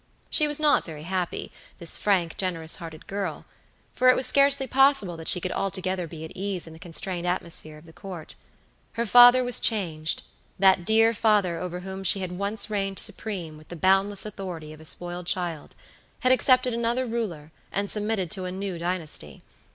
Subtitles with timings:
[0.31, 3.45] She was not very happy, this frank, generous hearted girl,
[3.93, 7.27] for it was scarcely possible that she could be altogether at ease in the constrained
[7.27, 8.33] atmosphere of the Court.
[8.93, 10.23] Her father was changed;
[10.57, 14.81] that dear father over whom she had once reigned supreme with the boundless authority of
[14.81, 15.75] a spoiled child,
[16.21, 19.43] had accepted another ruler and submitted to a new dynasty.